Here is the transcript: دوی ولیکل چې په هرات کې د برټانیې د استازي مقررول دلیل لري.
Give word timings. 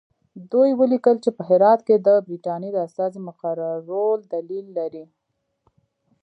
دوی 0.51 0.71
ولیکل 0.81 1.15
چې 1.23 1.29
په 1.37 1.41
هرات 1.49 1.79
کې 1.87 1.95
د 1.99 2.09
برټانیې 2.27 2.69
د 2.73 2.77
استازي 2.87 3.19
مقررول 3.27 4.19
دلیل 4.33 4.65
لري. 4.77 5.05